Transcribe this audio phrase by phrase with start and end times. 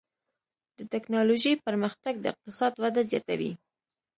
[0.77, 3.51] د ټکنالوجۍ پرمختګ د اقتصاد وده زیاتوي.